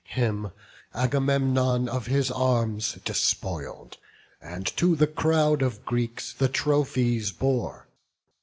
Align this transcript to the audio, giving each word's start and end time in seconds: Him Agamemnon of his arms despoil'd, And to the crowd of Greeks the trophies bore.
Him 0.07 0.49
Agamemnon 0.95 1.87
of 1.87 2.07
his 2.07 2.31
arms 2.31 2.97
despoil'd, 3.05 3.97
And 4.41 4.65
to 4.77 4.95
the 4.95 5.05
crowd 5.05 5.61
of 5.61 5.85
Greeks 5.85 6.33
the 6.33 6.49
trophies 6.49 7.31
bore. 7.31 7.85